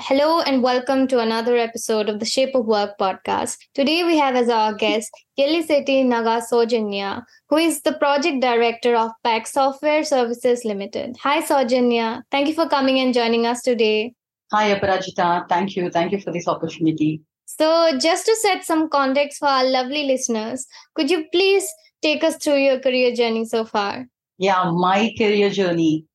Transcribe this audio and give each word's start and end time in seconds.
Hello 0.00 0.40
and 0.40 0.60
welcome 0.60 1.06
to 1.06 1.20
another 1.20 1.56
episode 1.56 2.08
of 2.08 2.18
the 2.18 2.26
Shape 2.26 2.56
of 2.56 2.66
Work 2.66 2.98
podcast. 2.98 3.58
Today 3.74 4.02
we 4.02 4.16
have 4.18 4.34
as 4.34 4.48
our 4.48 4.74
guest 4.74 5.08
Yelisetty 5.38 6.04
Naga 6.04 6.44
Saujanya, 6.44 7.22
who 7.48 7.58
is 7.58 7.80
the 7.82 7.92
project 7.92 8.40
director 8.40 8.96
of 8.96 9.12
Pact 9.22 9.46
Software 9.46 10.02
Services 10.02 10.64
Limited. 10.64 11.16
Hi 11.22 11.42
Saujanya, 11.42 12.22
thank 12.32 12.48
you 12.48 12.54
for 12.54 12.68
coming 12.68 12.98
and 12.98 13.14
joining 13.14 13.46
us 13.46 13.62
today. 13.62 14.14
Hi 14.50 14.74
Aparajita, 14.74 15.48
thank 15.48 15.76
you. 15.76 15.88
Thank 15.90 16.10
you 16.10 16.20
for 16.20 16.32
this 16.32 16.48
opportunity. 16.48 17.20
So, 17.44 17.96
just 17.96 18.26
to 18.26 18.34
set 18.34 18.64
some 18.64 18.88
context 18.88 19.38
for 19.38 19.46
our 19.46 19.64
lovely 19.64 20.08
listeners, 20.08 20.66
could 20.94 21.08
you 21.08 21.26
please 21.30 21.68
take 22.02 22.24
us 22.24 22.36
through 22.36 22.58
your 22.64 22.80
career 22.80 23.14
journey 23.14 23.44
so 23.44 23.64
far? 23.64 24.06
Yeah, 24.38 24.72
my 24.72 25.14
career 25.16 25.50
journey. 25.50 26.06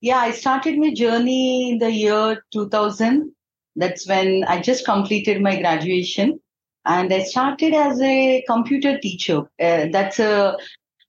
Yeah, 0.00 0.18
I 0.18 0.30
started 0.30 0.78
my 0.78 0.92
journey 0.92 1.70
in 1.70 1.78
the 1.78 1.90
year 1.90 2.42
2000. 2.52 3.32
That's 3.76 4.06
when 4.08 4.44
I 4.44 4.60
just 4.60 4.84
completed 4.84 5.42
my 5.42 5.58
graduation. 5.60 6.40
And 6.84 7.12
I 7.12 7.24
started 7.24 7.74
as 7.74 8.00
a 8.00 8.44
computer 8.46 8.98
teacher. 8.98 9.40
Uh, 9.60 9.86
that's 9.90 10.20
uh, 10.20 10.54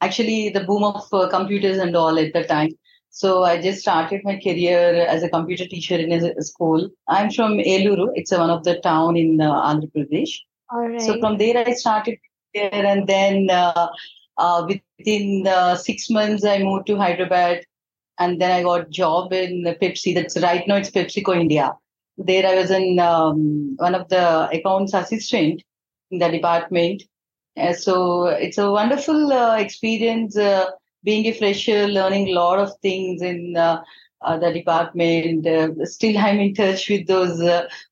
actually 0.02 0.50
the 0.50 0.64
boom 0.64 0.84
of 0.84 1.08
uh, 1.14 1.30
computers 1.30 1.78
and 1.78 1.96
all 1.96 2.18
at 2.18 2.34
the 2.34 2.44
time. 2.44 2.70
So 3.10 3.44
I 3.44 3.62
just 3.62 3.82
started 3.82 4.22
my 4.24 4.40
career 4.40 5.06
as 5.08 5.24
a 5.24 5.30
computer 5.30 5.66
teacher 5.66 5.96
in 5.96 6.12
a 6.12 6.42
school. 6.44 6.90
I'm 7.08 7.32
from 7.32 7.58
Eluru. 7.58 8.10
It's 8.16 8.32
one 8.32 8.50
of 8.50 8.64
the 8.64 8.80
town 8.82 9.18
in 9.18 9.42
uh, 9.42 9.52
Andhra 9.54 9.92
Pradesh. 9.92 10.34
All 10.72 10.88
right. 10.88 11.02
So 11.02 11.20
from 11.20 11.38
there 11.38 11.58
I 11.58 11.74
started 11.74 12.20
there, 12.54 12.70
and 12.74 13.08
then 13.08 13.50
uh, 13.50 13.88
uh, 14.38 14.68
within 14.68 15.48
uh, 15.48 15.76
six 15.76 16.10
months 16.10 16.46
I 16.46 16.60
moved 16.60 16.88
to 16.88 16.98
Hyderabad, 16.98 17.66
and 18.20 18.42
then 18.42 18.52
I 18.52 18.64
got 18.64 18.90
job 18.90 19.34
in 19.34 19.64
Pepsi. 19.82 20.14
That's 20.14 20.38
right 20.38 20.68
now 20.68 20.76
it's 20.76 20.90
PepsiCo 20.90 21.36
India. 21.36 21.76
There 22.18 22.46
I 22.48 22.56
was 22.56 22.72
in 22.72 23.00
um, 23.00 23.76
one 23.78 23.96
of 23.96 24.10
the 24.10 24.50
accounts 24.50 24.94
assistant 24.94 25.64
in 26.12 26.20
the 26.20 26.30
department. 26.30 27.04
Uh, 27.56 27.74
so 27.74 28.26
it's 28.26 28.58
a 28.58 28.72
wonderful 28.72 29.32
uh, 29.32 29.58
experience 29.58 30.38
uh, 30.38 30.68
being 31.04 31.26
a 31.26 31.34
fresher, 31.34 31.88
learning 31.88 32.28
a 32.28 32.34
lot 32.34 32.60
of 32.60 32.72
things 32.82 33.22
in 33.22 33.56
uh, 33.58 33.84
uh, 34.22 34.38
the 34.38 34.52
department. 34.52 35.46
Uh, 35.46 35.70
still, 35.86 36.18
I'm 36.18 36.40
in 36.40 36.54
touch 36.54 36.90
with 36.90 37.08
those 37.08 37.40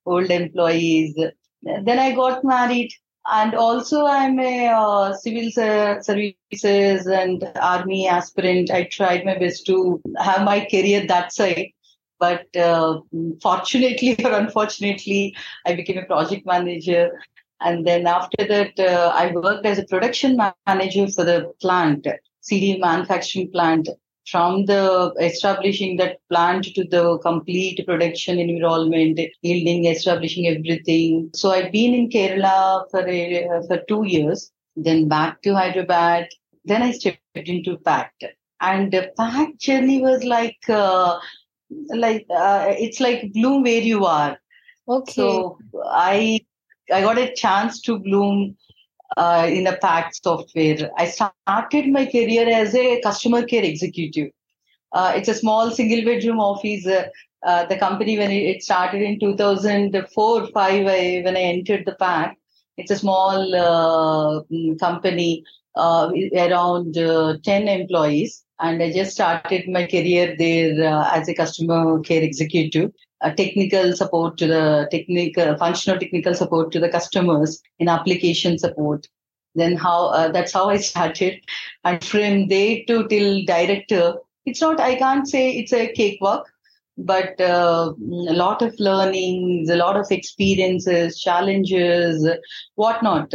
old 0.05 0.29
employees. 0.29 1.15
Then 1.63 1.99
I 1.99 2.13
got 2.13 2.43
married, 2.43 2.91
and 3.31 3.55
also 3.55 4.05
I'm 4.05 4.39
a 4.39 5.13
civil 5.19 5.49
services 5.51 7.07
and 7.07 7.51
army 7.59 8.07
aspirant. 8.07 8.71
I 8.71 8.83
tried 8.83 9.25
my 9.25 9.37
best 9.37 9.65
to 9.67 10.01
have 10.17 10.43
my 10.43 10.67
career 10.69 11.05
that 11.07 11.33
side. 11.33 11.71
But 12.19 12.55
uh, 12.55 13.01
fortunately 13.41 14.15
or 14.23 14.31
unfortunately 14.31 15.35
i 15.65 15.75
became 15.75 15.97
a 15.97 16.05
project 16.05 16.45
manager. 16.45 17.19
And 17.61 17.85
then 17.85 18.07
after 18.07 18.47
that 18.47 18.79
uh, 18.79 19.11
i 19.13 19.31
worked 19.31 19.65
as 19.65 19.79
a 19.79 19.85
production 19.85 20.37
manager 20.67 21.07
for 21.07 21.25
the 21.25 21.51
plant 21.61 22.07
CD 22.41 22.77
manufacturing 22.77 23.51
plant 23.51 23.89
from 24.29 24.65
the 24.65 25.13
establishing 25.19 25.97
that 25.97 26.17
plant 26.29 26.65
to 26.75 26.83
the 26.83 27.17
complete 27.19 27.85
production 27.85 28.39
environment, 28.39 29.19
yielding, 29.41 29.85
establishing 29.85 30.47
everything. 30.47 31.29
So 31.33 31.51
I've 31.51 31.71
been 31.71 31.93
in 31.93 32.09
Kerala 32.09 32.89
for 32.89 33.07
a, 33.07 33.61
for 33.67 33.81
two 33.87 34.05
years, 34.05 34.51
then 34.75 35.07
back 35.07 35.41
to 35.43 35.55
Hyderabad. 35.55 36.27
Then 36.65 36.81
I 36.81 36.91
stepped 36.91 37.19
into 37.35 37.77
Pact, 37.77 38.25
and 38.59 38.91
the 38.91 39.11
Pact 39.15 39.59
journey 39.59 40.01
was 40.01 40.23
like 40.23 40.57
uh, 40.67 41.19
like 41.89 42.25
uh, 42.29 42.65
it's 42.69 42.99
like 42.99 43.31
bloom 43.33 43.63
where 43.63 43.81
you 43.81 44.05
are. 44.05 44.37
Okay. 44.87 45.11
So 45.11 45.59
I 45.85 46.39
I 46.91 47.01
got 47.01 47.17
a 47.17 47.33
chance 47.33 47.81
to 47.81 47.99
bloom 47.99 48.57
uh, 49.17 49.47
in 49.49 49.67
a 49.67 49.77
Pact 49.77 50.23
software. 50.23 50.89
I 50.97 51.07
started 51.07 51.91
my 51.91 52.05
career 52.05 52.47
as 52.47 52.75
a 52.75 53.01
customer 53.01 53.43
care 53.43 53.63
executive. 53.63 54.31
Uh, 54.91 55.13
it's 55.15 55.27
a 55.27 55.33
small 55.33 55.71
single 55.71 56.05
bedroom 56.05 56.39
office. 56.39 56.85
Uh, 56.87 57.07
uh 57.43 57.65
the 57.65 57.77
company, 57.77 58.17
when 58.17 58.31
it 58.31 58.63
started 58.63 59.01
in 59.01 59.19
2004 59.19 60.47
5, 60.47 60.87
I, 60.87 61.21
when 61.23 61.37
I 61.37 61.41
entered 61.41 61.85
the 61.85 61.95
Pact, 61.95 62.37
it's 62.77 62.91
a 62.91 62.97
small 62.97 63.55
uh, 63.55 64.41
mm, 64.51 64.79
company 64.79 65.43
uh, 65.75 66.11
around 66.35 66.93
10 66.93 67.67
employees. 67.67 68.43
And 68.59 68.81
I 68.81 68.91
just 68.91 69.11
started 69.11 69.67
my 69.67 69.85
career 69.85 70.35
there 70.37 70.81
as 71.13 71.27
a 71.27 71.33
customer 71.33 71.99
care 71.99 72.23
executive 72.23 72.91
technical 73.33 73.95
support 73.95 74.37
to 74.37 74.47
the 74.47 74.87
technical 74.91 75.57
functional 75.57 75.99
technical 75.99 76.33
support 76.33 76.71
to 76.71 76.79
the 76.79 76.89
customers 76.89 77.61
in 77.79 77.87
application 77.89 78.57
support. 78.57 79.07
Then 79.55 79.75
how 79.75 80.07
uh, 80.07 80.31
that's 80.31 80.53
how 80.53 80.69
i 80.69 80.77
started. 80.91 81.39
And 81.83 82.03
from 82.03 82.47
there 82.47 82.79
to 82.87 83.07
till 83.07 83.43
director 83.45 84.15
it's 84.45 84.61
not 84.61 84.79
i 84.79 84.95
can't 84.95 85.27
say 85.27 85.51
it's 85.51 85.73
a 85.73 85.91
cakewalk 85.93 86.45
but 86.97 87.39
uh, 87.41 87.93
a 88.29 88.35
lot 88.43 88.61
of 88.61 88.79
learnings 88.79 89.69
a 89.69 89.75
lot 89.75 89.97
of 89.97 90.11
experiences 90.11 91.19
challenges 91.19 92.27
whatnot. 92.75 93.33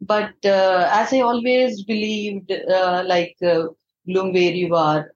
But 0.00 0.34
uh, 0.44 0.88
as 0.90 1.12
i 1.12 1.20
always 1.20 1.84
believed 1.84 2.50
uh, 2.50 3.04
like 3.06 3.36
uh, 3.42 3.66
bloom 4.06 4.32
where 4.32 4.52
you 4.52 4.74
are 4.74 5.12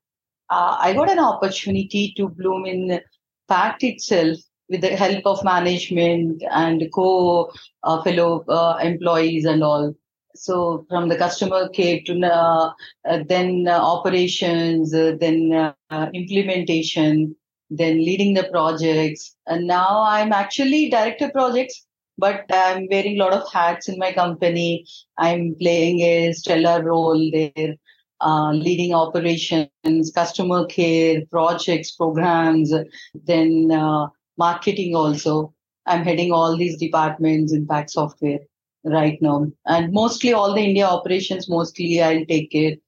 uh, 0.51 0.77
i 0.79 0.93
got 0.93 1.11
an 1.11 1.19
opportunity 1.19 2.13
to 2.17 2.29
bloom 2.29 2.67
in 2.67 3.01
Pact 3.49 3.84
itself 3.84 4.39
with 4.69 4.81
the 4.81 4.97
help 4.97 5.25
of 5.27 5.45
management 5.45 6.43
and 6.51 6.83
co 6.95 7.53
uh, 7.83 8.03
fellow 8.03 8.45
uh, 8.49 8.79
employees 8.83 9.45
and 9.45 9.62
all. 9.62 9.95
So 10.34 10.84
from 10.89 11.09
the 11.09 11.17
customer 11.17 11.69
care 11.71 12.01
to 12.07 12.21
uh, 12.21 12.73
uh 13.09 13.23
then 13.27 13.67
uh, 13.69 13.79
operations, 13.81 14.93
uh, 14.95 15.17
then 15.19 15.75
implementation, 16.12 17.34
then 17.71 17.99
leading 17.99 18.34
the 18.34 18.45
projects. 18.45 19.34
And 19.47 19.67
now 19.67 20.03
I'm 20.03 20.33
actually 20.33 20.91
director 20.91 21.31
projects, 21.31 21.87
but 22.19 22.45
I'm 22.53 22.87
wearing 22.91 23.19
a 23.19 23.25
lot 23.25 23.33
of 23.33 23.51
hats 23.51 23.89
in 23.89 23.99
my 23.99 24.13
company. 24.13 24.84
I'm 25.17 25.55
playing 25.59 26.01
a 26.01 26.33
stellar 26.33 26.83
role 26.83 27.31
there 27.33 27.77
uh, 28.21 28.50
leading 28.53 28.94
operations, 28.94 30.12
customer 30.15 30.66
care, 30.66 31.22
projects, 31.31 31.93
programs, 31.93 32.72
then 33.15 33.71
uh, 33.71 34.06
marketing 34.37 34.94
also. 34.94 35.53
I'm 35.87 36.03
heading 36.03 36.32
all 36.32 36.56
these 36.56 36.77
departments 36.78 37.53
in 37.53 37.66
Pact 37.66 37.91
Software 37.91 38.41
right 38.84 39.21
now. 39.21 39.47
And 39.66 39.93
mostly 39.93 40.32
all 40.32 40.54
the 40.54 40.62
India 40.62 40.87
operations, 40.87 41.49
mostly 41.49 42.03
I'll 42.03 42.25
take 42.27 42.54
it 42.54 42.81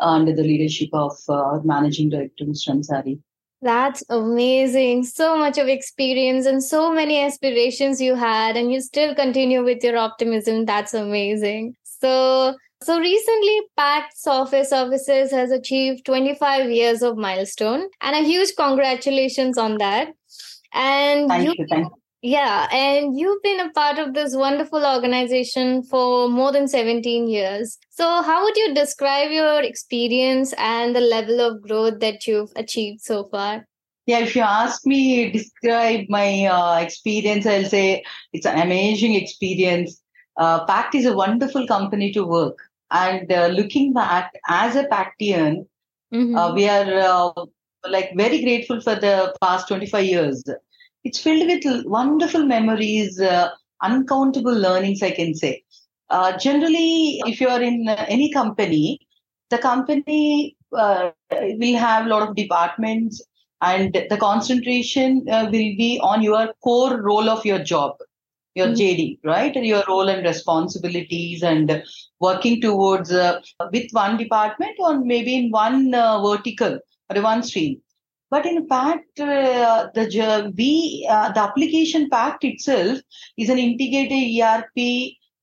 under 0.00 0.34
the 0.34 0.42
leadership 0.42 0.90
of 0.92 1.16
uh, 1.28 1.60
Managing 1.64 2.10
Director 2.10 2.44
Mr. 2.44 2.70
Ansari. 2.70 3.20
That's 3.62 4.02
amazing. 4.08 5.04
So 5.04 5.36
much 5.38 5.56
of 5.56 5.68
experience 5.68 6.46
and 6.46 6.62
so 6.62 6.92
many 6.92 7.22
aspirations 7.22 8.00
you 8.00 8.16
had, 8.16 8.56
and 8.56 8.72
you 8.72 8.80
still 8.80 9.14
continue 9.14 9.62
with 9.64 9.84
your 9.84 9.96
optimism. 9.96 10.64
That's 10.64 10.94
amazing. 10.94 11.76
So, 11.84 12.56
so 12.82 12.98
recently, 12.98 13.60
Pact 13.76 14.16
Software 14.16 14.64
Services 14.64 15.30
has 15.30 15.50
achieved 15.50 16.04
25 16.04 16.70
years 16.70 17.02
of 17.02 17.16
milestone, 17.16 17.88
and 18.00 18.16
a 18.16 18.26
huge 18.26 18.50
congratulations 18.56 19.58
on 19.58 19.78
that. 19.78 20.08
And 20.72 21.28
thank 21.28 21.58
you, 21.58 21.66
thank 21.68 21.86
you. 21.86 22.02
Yeah, 22.24 22.68
and 22.72 23.18
you've 23.18 23.42
been 23.42 23.58
a 23.58 23.70
part 23.70 23.98
of 23.98 24.14
this 24.14 24.36
wonderful 24.36 24.86
organization 24.86 25.82
for 25.82 26.28
more 26.28 26.52
than 26.52 26.68
17 26.68 27.26
years. 27.26 27.78
So, 27.90 28.22
how 28.22 28.44
would 28.44 28.56
you 28.56 28.72
describe 28.74 29.32
your 29.32 29.60
experience 29.60 30.54
and 30.56 30.94
the 30.94 31.00
level 31.00 31.40
of 31.40 31.62
growth 31.62 31.98
that 31.98 32.26
you've 32.28 32.52
achieved 32.54 33.00
so 33.00 33.24
far? 33.24 33.66
Yeah, 34.06 34.20
if 34.20 34.36
you 34.36 34.42
ask 34.42 34.86
me, 34.86 35.32
describe 35.32 36.06
my 36.08 36.44
uh, 36.44 36.78
experience, 36.78 37.44
I'll 37.44 37.64
say 37.64 38.04
it's 38.32 38.46
an 38.46 38.58
amazing 38.60 39.14
experience. 39.14 40.00
Uh, 40.36 40.64
PACT 40.64 40.94
is 40.94 41.06
a 41.06 41.14
wonderful 41.14 41.66
company 41.66 42.12
to 42.12 42.24
work. 42.24 42.56
And 42.92 43.32
uh, 43.32 43.46
looking 43.46 43.92
back 43.92 44.32
as 44.48 44.76
a 44.76 44.84
Pactian, 44.84 45.66
mm-hmm. 46.12 46.36
uh, 46.36 46.54
we 46.54 46.68
are 46.68 47.32
uh, 47.36 47.44
like 47.88 48.12
very 48.16 48.42
grateful 48.42 48.80
for 48.80 48.94
the 48.94 49.34
past 49.40 49.68
25 49.68 50.04
years. 50.04 50.44
it's 51.04 51.18
filled 51.18 51.48
with 51.48 51.86
wonderful 51.86 52.44
memories, 52.44 53.20
uh, 53.20 53.48
uncountable 53.82 54.54
learnings, 54.54 55.02
I 55.02 55.10
can 55.10 55.34
say. 55.34 55.64
Uh, 56.10 56.36
generally, 56.38 57.20
if 57.26 57.40
you 57.40 57.48
are 57.48 57.62
in 57.62 57.88
any 57.88 58.30
company, 58.32 59.00
the 59.50 59.58
company 59.58 60.56
uh, 60.76 61.10
will 61.30 61.78
have 61.78 62.06
a 62.06 62.08
lot 62.08 62.28
of 62.28 62.36
departments 62.36 63.22
and 63.62 63.94
the 64.10 64.16
concentration 64.16 65.26
uh, 65.30 65.44
will 65.44 65.72
be 65.82 65.98
on 66.02 66.22
your 66.22 66.52
core 66.62 67.00
role 67.00 67.28
of 67.30 67.44
your 67.44 67.58
job 67.58 67.96
your 68.54 68.68
mm-hmm. 68.68 68.74
jd 68.74 69.18
right? 69.24 69.54
And 69.54 69.66
your 69.66 69.82
role 69.88 70.08
and 70.08 70.24
responsibilities 70.24 71.42
and 71.42 71.82
working 72.20 72.60
towards 72.60 73.12
uh, 73.12 73.40
with 73.72 73.90
one 73.92 74.16
department 74.16 74.76
or 74.78 75.00
maybe 75.00 75.34
in 75.36 75.50
one 75.50 75.94
uh, 75.94 76.20
vertical 76.22 76.78
or 77.10 77.22
one 77.22 77.42
stream. 77.42 77.80
But 78.30 78.46
in 78.46 78.66
fact 78.66 79.20
uh, 79.20 79.88
the 79.94 80.52
we 80.56 81.06
uh, 81.08 81.32
the 81.32 81.40
application 81.40 82.08
pact 82.08 82.44
itself 82.44 82.98
is 83.36 83.50
an 83.50 83.58
integrated 83.58 84.40
erp 84.40 84.70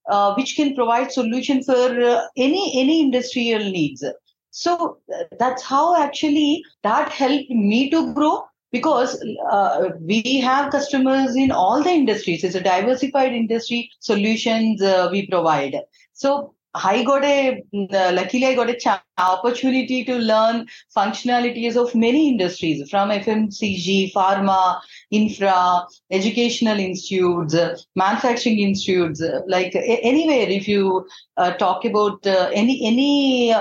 uh, 0.09 0.33
which 0.33 0.55
can 0.55 0.75
provide 0.75 1.11
solution 1.11 1.63
for 1.63 2.01
uh, 2.01 2.21
any 2.35 2.81
any 2.81 3.01
industrial 3.01 3.59
needs. 3.59 4.03
So 4.51 4.97
that's 5.37 5.61
how 5.61 5.95
actually 5.95 6.63
that 6.83 7.09
helped 7.09 7.51
me 7.51 7.89
to 7.91 8.13
grow 8.13 8.48
because 8.71 9.23
uh, 9.51 9.89
we 10.01 10.39
have 10.39 10.71
customers 10.71 11.35
in 11.35 11.51
all 11.51 11.83
the 11.83 11.89
industries. 11.89 12.43
It's 12.43 12.55
a 12.55 12.61
diversified 12.61 13.33
industry 13.33 13.89
solutions 13.99 14.81
uh, 14.81 15.09
we 15.11 15.27
provide. 15.27 15.75
So 16.13 16.53
I 16.75 17.03
got 17.03 17.23
a 17.23 17.63
uh, 17.73 18.11
luckily 18.13 18.45
I 18.45 18.53
got 18.53 18.69
a 18.69 18.75
ch- 18.75 19.01
opportunity 19.17 20.03
to 20.05 20.17
learn 20.17 20.67
functionalities 20.95 21.75
of 21.75 21.95
many 21.95 22.29
industries 22.29 22.87
from 22.91 23.09
FMCG, 23.09 24.13
pharma, 24.13 24.79
infra, 25.09 25.87
educational 26.11 26.79
institutes, 26.79 27.55
uh, 27.55 27.75
manufacturing 27.95 28.59
institutes. 28.59 29.19
Uh, 29.19 29.41
like 29.47 29.75
anywhere, 29.75 30.47
if 30.47 30.67
you 30.67 31.07
uh, 31.37 31.53
talk 31.53 31.85
about 31.85 32.19
any 32.25 32.85
any 32.85 33.55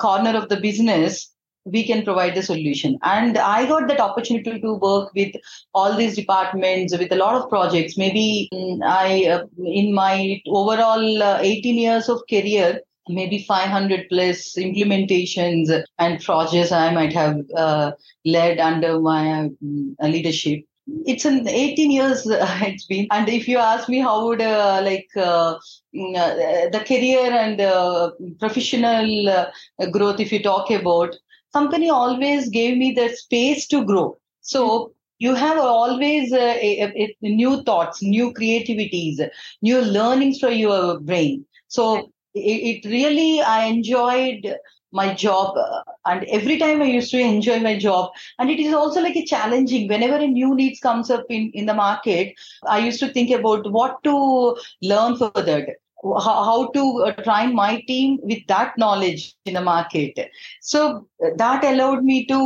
corner 0.00 0.36
of 0.36 0.50
the 0.50 0.60
business, 0.60 1.32
we 1.64 1.86
can 1.86 2.04
provide 2.04 2.34
the 2.34 2.42
solution. 2.42 2.98
And 3.02 3.36
I 3.36 3.66
got 3.66 3.88
that 3.88 4.00
opportunity 4.00 4.60
to 4.60 4.74
work 4.74 5.12
with 5.14 5.34
all 5.74 5.96
these 5.96 6.16
departments 6.16 6.96
with 6.96 7.12
a 7.12 7.16
lot 7.16 7.34
of 7.34 7.48
projects. 7.48 7.96
Maybe 7.96 8.48
mm, 8.52 8.80
I, 8.84 9.26
uh, 9.26 9.46
in 9.64 9.92
my 9.94 10.40
overall 10.46 11.22
uh, 11.22 11.38
18 11.40 11.76
years 11.76 12.08
of 12.08 12.22
career, 12.28 12.80
maybe 13.08 13.44
500 13.46 14.06
plus 14.08 14.54
implementations 14.56 15.82
and 15.98 16.22
projects 16.22 16.72
I 16.72 16.92
might 16.92 17.12
have 17.12 17.40
uh, 17.56 17.92
led 18.24 18.58
under 18.58 19.00
my 19.00 19.50
uh, 20.02 20.06
leadership. 20.06 20.64
It's 21.06 21.24
an 21.24 21.46
18 21.46 21.90
years 21.90 22.26
it's 22.26 22.86
been, 22.86 23.06
and 23.10 23.28
if 23.28 23.46
you 23.46 23.58
ask 23.58 23.88
me 23.88 24.00
how 24.00 24.26
would 24.26 24.40
uh, 24.40 24.80
like 24.82 25.08
uh, 25.16 25.56
mm, 25.94 26.16
uh, 26.16 26.70
the 26.70 26.84
career 26.84 27.30
and 27.32 27.60
uh, 27.60 28.10
professional 28.38 29.46
growth, 29.92 30.20
if 30.20 30.32
you 30.32 30.42
talk 30.42 30.70
about, 30.70 31.14
company 31.52 31.90
always 31.90 32.48
gave 32.48 32.76
me 32.76 32.92
the 32.92 33.08
space 33.10 33.66
to 33.68 33.84
grow. 33.84 34.16
So 34.40 34.92
you 35.18 35.34
have 35.34 35.58
always 35.58 36.32
uh, 36.32 36.36
a, 36.38 36.82
a, 36.82 37.16
a 37.22 37.28
new 37.28 37.62
thoughts, 37.62 38.02
new 38.02 38.32
creativities, 38.32 39.20
new 39.62 39.80
learnings 39.80 40.38
for 40.38 40.50
your 40.50 41.00
brain. 41.00 41.44
So 41.68 42.10
it, 42.34 42.84
it 42.84 42.88
really, 42.88 43.40
I 43.40 43.64
enjoyed 43.66 44.56
my 44.92 45.14
job 45.14 45.56
uh, 45.56 45.82
and 46.06 46.24
every 46.24 46.58
time 46.58 46.82
i 46.82 46.84
used 46.84 47.10
to 47.10 47.18
enjoy 47.18 47.58
my 47.60 47.76
job 47.78 48.10
and 48.38 48.50
it 48.50 48.58
is 48.58 48.72
also 48.74 49.00
like 49.00 49.16
a 49.16 49.24
challenging 49.24 49.88
whenever 49.88 50.16
a 50.16 50.26
new 50.26 50.54
needs 50.54 50.80
comes 50.80 51.10
up 51.10 51.24
in 51.28 51.50
in 51.54 51.66
the 51.66 51.74
market 51.74 52.32
i 52.68 52.78
used 52.78 52.98
to 53.00 53.08
think 53.12 53.30
about 53.30 53.70
what 53.72 54.02
to 54.02 54.56
learn 54.82 55.16
further 55.16 55.66
how 56.02 56.70
to 56.72 57.04
uh, 57.04 57.12
train 57.22 57.54
my 57.54 57.80
team 57.86 58.18
with 58.22 58.46
that 58.48 58.76
knowledge 58.78 59.34
in 59.44 59.54
the 59.54 59.60
market. 59.60 60.30
So 60.62 61.06
that 61.36 61.64
allowed 61.64 62.04
me 62.04 62.26
to 62.26 62.36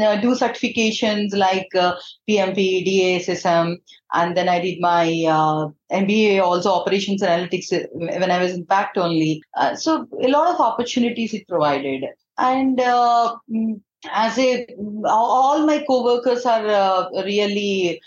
uh, 0.00 0.16
do 0.20 0.34
certifications 0.34 1.34
like 1.34 1.68
uh, 1.74 1.96
PMP, 2.28 2.86
DASSM, 2.86 3.76
and 4.12 4.36
then 4.36 4.48
I 4.48 4.60
did 4.60 4.80
my 4.80 5.04
uh, 5.26 5.68
MBA 5.90 6.42
also 6.42 6.72
operations 6.72 7.22
analytics 7.22 7.72
uh, 7.72 7.86
when 7.94 8.30
I 8.30 8.42
was 8.42 8.52
in 8.52 8.66
Pact 8.66 8.98
only. 8.98 9.42
Uh, 9.56 9.74
so 9.74 10.06
a 10.22 10.28
lot 10.28 10.54
of 10.54 10.60
opportunities 10.60 11.32
it 11.32 11.48
provided, 11.48 12.04
and 12.36 12.78
mm, 12.78 13.80
as 14.12 14.38
a 14.38 14.66
all 15.04 15.66
my 15.66 15.84
co-workers 15.86 16.44
are 16.44 17.10
really 17.24 18.00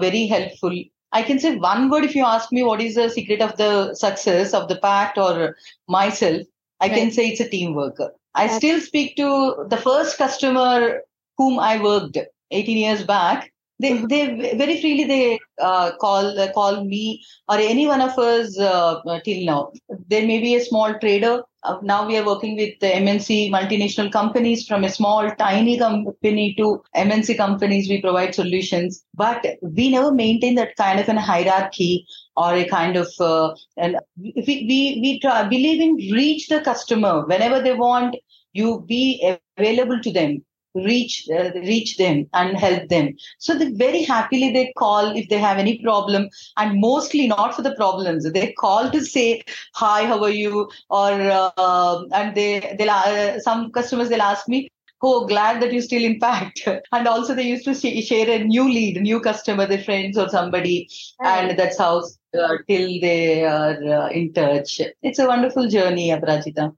very 0.00 0.26
helpful 0.26 0.72
I 1.12 1.22
can 1.22 1.38
say 1.38 1.56
one 1.56 1.90
word 1.90 2.04
if 2.04 2.14
you 2.14 2.24
ask 2.24 2.52
me 2.52 2.62
what 2.62 2.80
is 2.80 2.94
the 2.94 3.08
secret 3.08 3.42
of 3.42 3.56
the 3.56 3.94
success 3.94 4.54
of 4.54 4.68
the 4.68 4.76
pact 4.76 5.18
or 5.18 5.56
myself, 5.88 6.42
I 6.80 6.88
right. 6.88 6.94
can 6.94 7.10
say 7.10 7.28
it's 7.28 7.40
a 7.40 7.48
team 7.48 7.74
worker. 7.74 8.12
I 8.34 8.46
still 8.46 8.80
speak 8.80 9.16
to 9.16 9.66
the 9.68 9.76
first 9.76 10.16
customer 10.16 11.00
whom 11.36 11.58
I 11.58 11.82
worked 11.82 12.18
18 12.50 12.76
years 12.76 13.02
back. 13.04 13.52
They, 13.80 13.92
they 14.12 14.54
very 14.56 14.80
freely 14.80 15.04
they 15.04 15.40
uh, 15.60 15.92
call 15.96 16.38
uh, 16.38 16.52
call 16.52 16.84
me 16.84 17.22
or 17.48 17.56
any 17.56 17.86
one 17.86 18.00
of 18.00 18.18
us 18.18 18.58
uh, 18.58 19.00
till 19.24 19.44
now. 19.44 19.72
There 20.08 20.26
may 20.26 20.40
be 20.40 20.54
a 20.54 20.64
small 20.64 20.98
trader 20.98 21.42
uh, 21.62 21.78
now 21.82 22.06
we 22.06 22.16
are 22.16 22.24
working 22.24 22.56
with 22.56 22.78
the 22.80 22.86
MNC 22.86 23.50
multinational 23.50 24.10
companies 24.10 24.66
from 24.66 24.82
a 24.82 24.88
small, 24.88 25.30
tiny 25.32 25.78
company 25.78 26.54
to 26.56 26.82
MNC 26.96 27.36
companies. 27.36 27.88
We 27.88 28.00
provide 28.00 28.34
solutions, 28.34 29.04
but 29.14 29.44
we 29.60 29.90
never 29.90 30.10
maintain 30.10 30.54
that 30.54 30.76
kind 30.76 30.98
of 30.98 31.08
an 31.08 31.18
hierarchy 31.18 32.06
or 32.36 32.54
a 32.54 32.64
kind 32.66 32.96
of, 32.96 33.08
uh, 33.20 33.54
and 33.76 33.98
we, 34.16 34.42
we, 34.46 35.00
we 35.02 35.20
try, 35.20 35.46
believe 35.46 35.80
in 35.80 35.96
reach 36.14 36.48
the 36.48 36.62
customer 36.62 37.26
whenever 37.26 37.60
they 37.60 37.74
want, 37.74 38.16
you 38.52 38.82
be 38.88 39.36
available 39.58 40.00
to 40.00 40.10
them 40.10 40.42
reach 40.74 41.28
uh, 41.30 41.50
reach 41.54 41.96
them 41.96 42.28
and 42.32 42.56
help 42.56 42.88
them. 42.88 43.14
So 43.38 43.58
they 43.58 43.70
very 43.72 44.02
happily 44.02 44.52
they 44.52 44.72
call 44.76 45.16
if 45.16 45.28
they 45.28 45.38
have 45.38 45.58
any 45.58 45.78
problem 45.82 46.28
and 46.56 46.80
mostly 46.80 47.26
not 47.26 47.54
for 47.54 47.62
the 47.62 47.74
problems. 47.74 48.30
They 48.30 48.52
call 48.52 48.90
to 48.90 49.04
say 49.04 49.42
hi 49.74 50.06
how 50.06 50.22
are 50.22 50.30
you? 50.30 50.70
Or 50.88 51.12
uh, 51.12 52.04
and 52.12 52.34
they 52.34 52.74
they'll 52.78 52.90
uh, 52.90 53.40
some 53.40 53.70
customers 53.72 54.08
they'll 54.08 54.22
ask 54.22 54.48
me 54.48 54.68
oh 55.02 55.26
glad 55.26 55.62
that 55.62 55.72
you're 55.72 55.82
still 55.82 56.04
in 56.04 56.18
Pact 56.20 56.68
and 56.92 57.08
also 57.08 57.34
they 57.34 57.48
used 57.48 57.64
to 57.64 57.74
share 57.74 58.30
a 58.30 58.44
new 58.44 58.64
lead 58.64 59.00
new 59.00 59.20
customer 59.20 59.66
their 59.66 59.82
friends 59.82 60.18
or 60.18 60.28
somebody 60.28 60.88
and 61.20 61.58
that's 61.58 61.78
how 61.78 62.02
uh, 62.38 62.56
till 62.68 63.00
they 63.00 63.44
are 63.44 63.82
uh, 63.84 64.08
in 64.10 64.32
touch. 64.32 64.80
It's 65.02 65.18
a 65.18 65.26
wonderful 65.26 65.68
journey 65.68 66.10
Aparajita. 66.10 66.74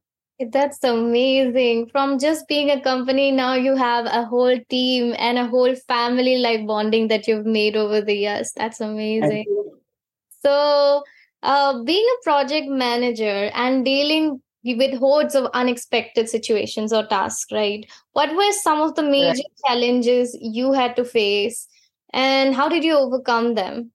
That's 0.50 0.82
amazing. 0.82 1.88
From 1.88 2.18
just 2.18 2.48
being 2.48 2.70
a 2.70 2.80
company, 2.80 3.30
now 3.30 3.54
you 3.54 3.76
have 3.76 4.06
a 4.06 4.24
whole 4.24 4.58
team 4.68 5.14
and 5.18 5.38
a 5.38 5.46
whole 5.46 5.74
family 5.74 6.38
like 6.38 6.66
bonding 6.66 7.08
that 7.08 7.28
you've 7.28 7.46
made 7.46 7.76
over 7.76 8.00
the 8.00 8.14
years. 8.14 8.52
That's 8.56 8.80
amazing. 8.80 9.44
So, 10.40 11.04
uh, 11.42 11.82
being 11.84 12.04
a 12.04 12.22
project 12.24 12.68
manager 12.68 13.50
and 13.54 13.84
dealing 13.84 14.42
with 14.64 14.98
hordes 14.98 15.34
of 15.34 15.50
unexpected 15.54 16.28
situations 16.28 16.92
or 16.92 17.06
tasks, 17.06 17.52
right? 17.52 17.86
What 18.12 18.34
were 18.34 18.52
some 18.62 18.80
of 18.80 18.94
the 18.94 19.02
major 19.02 19.42
right. 19.42 19.66
challenges 19.66 20.36
you 20.40 20.72
had 20.72 20.96
to 20.96 21.04
face 21.04 21.68
and 22.12 22.54
how 22.54 22.68
did 22.68 22.84
you 22.84 22.96
overcome 22.96 23.54
them? 23.54 23.91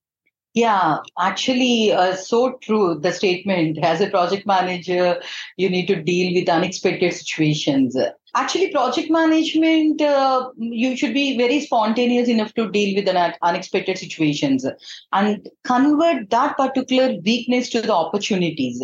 Yeah, 0.57 1.01
actually, 1.19 1.91
uh, 1.91 2.15
so 2.15 2.57
true. 2.63 2.97
The 2.99 3.11
statement 3.11 3.77
as 3.83 4.01
a 4.01 4.09
project 4.09 4.47
manager, 4.47 5.21
you 5.55 5.69
need 5.69 5.85
to 5.85 6.01
deal 6.01 6.33
with 6.33 6.49
unexpected 6.49 7.13
situations. 7.13 7.95
Actually, 8.33 8.71
project 8.71 9.11
management, 9.11 10.01
uh, 10.01 10.49
you 10.57 10.97
should 10.97 11.13
be 11.13 11.37
very 11.37 11.59
spontaneous 11.59 12.27
enough 12.27 12.55
to 12.55 12.71
deal 12.71 12.95
with 12.95 13.07
an 13.07 13.35
unexpected 13.43 13.99
situations 13.99 14.65
and 15.11 15.47
convert 15.63 16.27
that 16.31 16.57
particular 16.57 17.13
weakness 17.23 17.69
to 17.69 17.79
the 17.79 17.93
opportunities. 17.93 18.83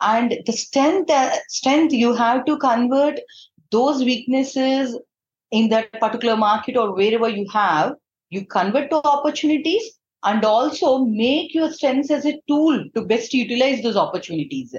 And 0.00 0.38
the 0.46 0.52
strength, 0.52 1.10
uh, 1.10 1.32
strength 1.48 1.92
you 1.92 2.14
have 2.14 2.46
to 2.46 2.56
convert 2.56 3.20
those 3.70 4.02
weaknesses 4.02 4.98
in 5.50 5.68
that 5.68 5.92
particular 5.92 6.38
market 6.38 6.78
or 6.78 6.94
wherever 6.94 7.28
you 7.28 7.46
have, 7.52 7.96
you 8.30 8.46
convert 8.46 8.88
to 8.88 9.06
opportunities 9.06 9.98
and 10.24 10.44
also 10.44 10.98
make 10.98 11.54
your 11.54 11.70
strengths 11.72 12.10
as 12.10 12.24
a 12.24 12.40
tool 12.48 12.84
to 12.94 13.02
best 13.02 13.34
utilize 13.34 13.82
those 13.82 13.96
opportunities. 13.96 14.74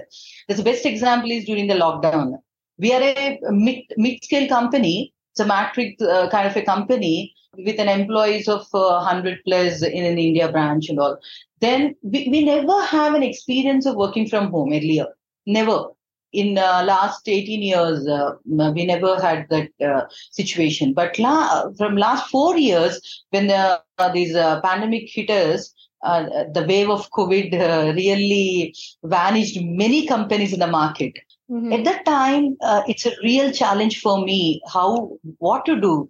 The 0.48 0.64
best 0.64 0.86
example 0.86 1.32
is 1.32 1.46
during 1.46 1.68
the 1.68 1.76
lockdown. 1.76 2.38
We 2.78 2.94
are 2.94 3.02
a 3.02 3.40
mid, 3.52 3.84
mid-scale 3.98 4.48
company. 4.48 5.14
It's 5.32 5.40
a 5.40 5.46
matrix 5.46 6.02
uh, 6.02 6.30
kind 6.30 6.48
of 6.48 6.56
a 6.56 6.62
company 6.62 7.34
with 7.58 7.80
an 7.80 7.90
employees 7.90 8.48
of 8.48 8.62
uh, 8.74 9.04
100 9.04 9.40
plus 9.46 9.84
in 9.84 10.06
an 10.06 10.18
India 10.18 10.52
branch 10.52 10.90
and 10.90 11.00
all. 11.00 11.18
Then 11.60 11.96
we, 12.02 12.28
we 12.30 12.44
never 12.44 12.82
have 12.86 13.14
an 13.14 13.24
experience 13.24 13.86
of 13.86 13.96
working 13.96 14.28
from 14.28 14.52
home 14.52 14.74
earlier. 14.74 15.08
Never. 15.46 15.90
In 16.34 16.58
uh, 16.58 16.84
last 16.86 17.28
18 17.28 17.62
years 17.62 18.08
uh, 18.08 18.32
we 18.46 18.86
never 18.86 19.22
had 19.22 19.48
that 19.50 19.70
uh, 19.82 20.02
situation 20.32 20.94
but 20.94 21.18
la- 21.20 21.72
from 21.78 21.96
last 21.96 22.30
4 22.30 22.58
years 22.58 23.00
when 23.30 23.48
the, 23.48 23.80
uh, 24.00 24.12
these 24.12 24.36
uh, 24.36 24.60
pandemic 24.62 25.04
hit 25.08 25.30
us 25.30 25.74
uh, 26.04 26.26
the 26.54 26.66
wave 26.68 26.90
of 26.90 27.10
covid 27.12 27.54
really 27.96 28.76
vanished 29.04 29.60
many 29.62 30.06
companies 30.08 30.52
in 30.52 30.60
the 30.60 30.68
market 30.68 31.14
mm-hmm. 31.50 31.72
at 31.72 31.86
that 31.86 32.04
time 32.06 32.58
it's 32.88 33.06
a 33.06 33.16
real 33.24 33.52
challenge 33.52 34.02
for 34.02 34.18
me 34.26 34.62
how 34.74 34.90
what 35.38 35.66
to 35.66 35.80
do 35.80 36.10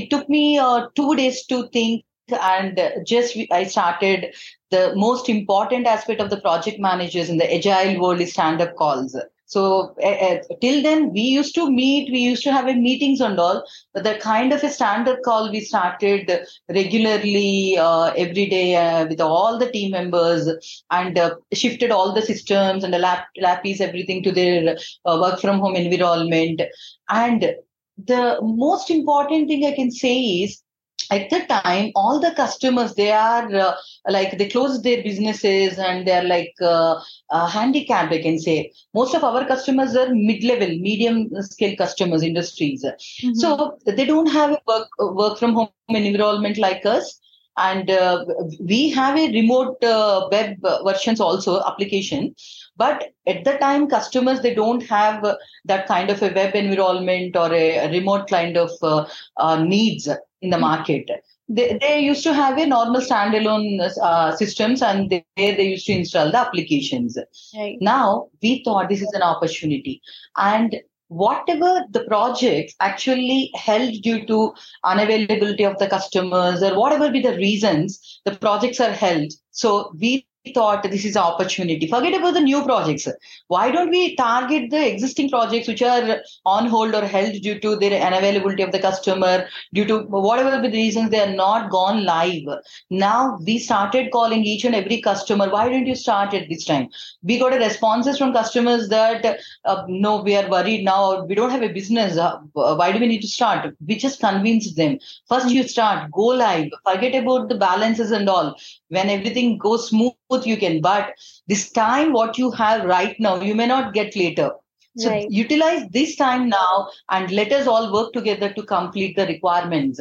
it 0.00 0.10
took 0.10 0.28
me 0.28 0.58
2 0.96 1.14
days 1.16 1.44
to 1.46 1.68
think 1.68 2.04
and 2.40 2.80
just 3.06 3.36
I 3.50 3.64
started 3.64 4.34
the 4.70 4.94
most 4.96 5.28
important 5.28 5.86
aspect 5.86 6.20
of 6.20 6.30
the 6.30 6.40
project 6.40 6.80
managers 6.80 7.28
in 7.28 7.36
the 7.36 7.54
agile 7.54 8.00
world 8.00 8.20
is 8.20 8.32
stand 8.32 8.60
up 8.60 8.74
calls. 8.76 9.14
So 9.54 9.94
uh, 10.02 10.38
till 10.60 10.82
then, 10.82 11.12
we 11.12 11.20
used 11.20 11.54
to 11.54 11.70
meet, 11.70 12.10
we 12.10 12.18
used 12.18 12.42
to 12.42 12.52
have 12.52 12.64
meetings 12.76 13.20
and 13.20 13.38
all, 13.38 13.62
but 13.92 14.02
the 14.02 14.16
kind 14.16 14.52
of 14.52 14.64
a 14.64 14.68
standard 14.68 15.20
call 15.24 15.52
we 15.52 15.60
started 15.60 16.28
regularly 16.68 17.78
uh, 17.78 18.06
every 18.16 18.46
day 18.46 18.74
uh, 18.74 19.06
with 19.06 19.20
all 19.20 19.56
the 19.56 19.70
team 19.70 19.92
members 19.92 20.48
and 20.90 21.16
uh, 21.16 21.36
shifted 21.52 21.92
all 21.92 22.12
the 22.12 22.22
systems 22.22 22.82
and 22.82 22.92
the 22.92 22.98
lap, 22.98 23.26
lappies, 23.40 23.80
everything 23.80 24.24
to 24.24 24.32
their 24.32 24.76
uh, 25.04 25.18
work 25.22 25.40
from 25.40 25.60
home 25.60 25.76
environment. 25.76 26.60
And 27.08 27.54
the 27.96 28.40
most 28.42 28.90
important 28.90 29.46
thing 29.46 29.64
I 29.64 29.76
can 29.76 29.92
say 29.92 30.18
is 30.18 30.63
at 31.10 31.30
the 31.30 31.40
time 31.46 31.90
all 31.94 32.18
the 32.20 32.32
customers 32.32 32.94
they 32.94 33.10
are 33.12 33.54
uh, 33.54 33.74
like 34.08 34.36
they 34.38 34.48
close 34.48 34.82
their 34.82 35.02
businesses 35.02 35.78
and 35.78 36.06
they're 36.06 36.24
like 36.24 36.54
uh, 36.60 37.00
uh, 37.30 37.46
handicapped 37.46 38.12
i 38.12 38.20
can 38.20 38.38
say. 38.38 38.72
Most 38.94 39.14
of 39.14 39.24
our 39.24 39.44
customers 39.46 39.96
are 39.96 40.14
mid-level 40.14 40.68
medium 40.68 41.28
scale 41.42 41.76
customers 41.76 42.22
industries. 42.22 42.84
Mm-hmm. 42.84 43.34
so 43.34 43.78
they 43.86 44.04
don't 44.04 44.26
have 44.26 44.52
a 44.52 44.58
work 44.66 44.88
work 44.98 45.38
from 45.38 45.54
home 45.54 45.68
environment 45.88 46.58
like 46.58 46.84
us. 46.86 47.20
And 47.56 47.88
uh, 47.88 48.24
we 48.60 48.90
have 48.90 49.16
a 49.16 49.30
remote 49.32 49.82
uh, 49.84 50.28
web 50.30 50.56
versions 50.84 51.20
also 51.20 51.62
application. 51.64 52.34
But 52.76 53.12
at 53.28 53.44
the 53.44 53.52
time 53.58 53.88
customers 53.88 54.40
they 54.40 54.54
don't 54.54 54.82
have 54.86 55.24
that 55.64 55.86
kind 55.86 56.10
of 56.10 56.20
a 56.22 56.32
web 56.32 56.54
environment 56.56 57.36
or 57.36 57.52
a, 57.52 57.76
a 57.76 57.90
remote 57.90 58.28
kind 58.28 58.56
of 58.56 58.70
uh, 58.82 59.06
uh, 59.36 59.62
needs 59.62 60.08
in 60.44 60.50
the 60.50 60.58
market. 60.58 61.10
They, 61.48 61.78
they 61.80 62.00
used 62.00 62.22
to 62.24 62.32
have 62.32 62.58
a 62.58 62.66
normal 62.66 63.00
standalone 63.00 63.80
uh, 64.02 64.34
systems 64.36 64.82
and 64.82 65.10
they, 65.10 65.24
they 65.36 65.68
used 65.68 65.86
to 65.86 65.92
install 65.92 66.30
the 66.30 66.38
applications. 66.38 67.18
Right. 67.56 67.76
now 67.80 68.28
we 68.42 68.62
thought 68.64 68.88
this 68.88 69.02
is 69.02 69.12
an 69.12 69.22
opportunity. 69.22 70.00
And 70.36 70.76
whatever 71.08 71.84
the 71.90 72.04
projects 72.04 72.74
actually 72.80 73.50
held 73.54 73.92
due 74.02 74.26
to 74.26 74.54
unavailability 74.84 75.70
of 75.70 75.78
the 75.78 75.86
customers 75.86 76.62
or 76.62 76.78
whatever 76.78 77.10
be 77.10 77.20
the 77.20 77.36
reasons 77.36 78.20
the 78.24 78.36
projects 78.36 78.80
are 78.80 78.92
held. 78.92 79.32
So 79.50 79.92
we 79.98 80.26
thought 80.52 80.82
this 80.82 81.04
is 81.04 81.16
an 81.16 81.22
opportunity. 81.22 81.86
Forget 81.86 82.14
about 82.14 82.34
the 82.34 82.40
new 82.40 82.62
projects. 82.64 83.08
Why 83.48 83.70
don't 83.70 83.90
we 83.90 84.14
target 84.16 84.70
the 84.70 84.92
existing 84.92 85.30
projects 85.30 85.68
which 85.68 85.82
are 85.82 86.18
on 86.44 86.66
hold 86.66 86.94
or 86.94 87.06
held 87.06 87.32
due 87.40 87.58
to 87.60 87.76
their 87.76 87.98
unavailability 88.00 88.62
of 88.62 88.72
the 88.72 88.78
customer, 88.78 89.46
due 89.72 89.86
to 89.86 90.00
whatever 90.00 90.60
the 90.60 90.70
reasons 90.70 91.10
they 91.10 91.20
are 91.20 91.34
not 91.34 91.70
gone 91.70 92.04
live. 92.04 92.42
Now 92.90 93.38
we 93.46 93.58
started 93.58 94.12
calling 94.12 94.44
each 94.44 94.64
and 94.64 94.74
every 94.74 95.00
customer. 95.00 95.48
Why 95.48 95.68
didn't 95.68 95.86
you 95.86 95.94
start 95.94 96.34
at 96.34 96.48
this 96.48 96.64
time? 96.64 96.88
We 97.22 97.38
got 97.38 97.52
responses 97.52 98.18
from 98.18 98.34
customers 98.34 98.88
that 98.88 99.38
uh, 99.64 99.84
no, 99.88 100.22
we 100.22 100.36
are 100.36 100.48
worried 100.48 100.84
now. 100.84 101.24
We 101.24 101.34
don't 101.34 101.50
have 101.50 101.62
a 101.62 101.72
business. 101.72 102.18
Uh, 102.18 102.38
why 102.52 102.92
do 102.92 102.98
we 102.98 103.06
need 103.06 103.22
to 103.22 103.28
start? 103.28 103.74
We 103.86 103.96
just 103.96 104.20
convinced 104.20 104.76
them. 104.76 104.98
First 105.28 105.48
you 105.48 105.66
start, 105.66 106.10
go 106.10 106.26
live. 106.26 106.70
Forget 106.86 107.14
about 107.14 107.48
the 107.48 107.54
balances 107.54 108.10
and 108.10 108.28
all. 108.28 108.56
When 108.88 109.08
everything 109.08 109.56
goes 109.56 109.88
smooth 109.88 110.12
you 110.46 110.56
can 110.56 110.80
but 110.80 111.14
this 111.46 111.70
time 111.70 112.12
what 112.12 112.38
you 112.38 112.50
have 112.50 112.84
right 112.84 113.16
now 113.18 113.40
you 113.40 113.54
may 113.54 113.66
not 113.66 113.94
get 113.94 114.16
later 114.16 114.50
so 114.96 115.10
right. 115.10 115.30
utilize 115.30 115.88
this 115.90 116.14
time 116.16 116.48
now 116.48 116.88
and 117.10 117.30
let 117.32 117.50
us 117.52 117.66
all 117.66 117.92
work 117.92 118.12
together 118.12 118.52
to 118.52 118.62
complete 118.62 119.16
the 119.16 119.26
requirements 119.26 120.00